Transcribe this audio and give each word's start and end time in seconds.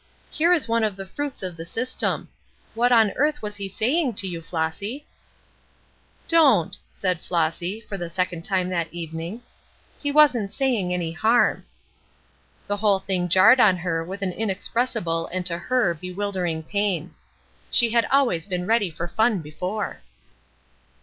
Here 0.31 0.51
is 0.51 0.67
one 0.67 0.83
of 0.83 0.95
the 0.95 1.05
fruits 1.05 1.43
of 1.43 1.55
the 1.55 1.63
system! 1.63 2.27
What 2.73 2.91
on 2.91 3.11
earth 3.17 3.43
was 3.43 3.57
he 3.57 3.69
saying 3.69 4.15
to 4.15 4.27
you, 4.27 4.41
Flossy?" 4.41 5.05
"Don't!" 6.27 6.75
said 6.91 7.21
Flossy, 7.21 7.81
for 7.81 7.99
the 7.99 8.09
second 8.09 8.41
time 8.43 8.69
that 8.69 8.91
evening. 8.91 9.43
"He 10.01 10.11
wasn't 10.11 10.51
saying 10.51 10.91
any 10.91 11.11
harm." 11.11 11.67
The 12.65 12.77
whole 12.77 12.97
thing 12.97 13.29
jarred 13.29 13.59
on 13.59 13.77
her 13.77 14.03
with 14.03 14.23
an 14.23 14.31
inexpressible 14.31 15.27
and 15.27 15.45
to 15.45 15.59
her 15.59 15.93
bewildering 15.93 16.63
pain. 16.63 17.13
She 17.69 17.91
had 17.91 18.05
always 18.05 18.47
been 18.47 18.65
ready 18.65 18.89
for 18.89 19.07
fun 19.07 19.41
before. 19.43 20.01